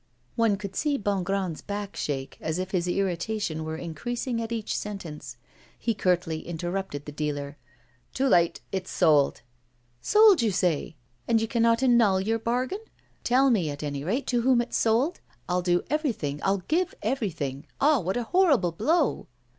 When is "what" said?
17.99-18.17